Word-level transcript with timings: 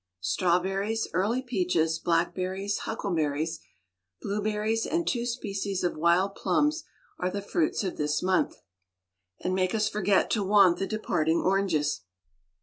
Strawberries, 0.19 1.07
early 1.13 1.43
peaches, 1.43 1.99
blackberries, 1.99 2.75
huckleberries, 2.89 3.59
blueberries, 4.19 4.87
and 4.87 5.07
two 5.07 5.27
species 5.27 5.83
of 5.83 5.95
wild 5.95 6.33
plums, 6.33 6.85
are 7.19 7.29
the 7.29 7.39
fruits 7.39 7.83
of 7.83 7.97
this 7.97 8.23
month, 8.23 8.55
and 9.41 9.53
make 9.53 9.75
us 9.75 9.87
forget 9.89 10.31
to 10.31 10.41
want 10.43 10.79
the 10.79 10.87
departing 10.87 11.37
oranges. 11.41 12.01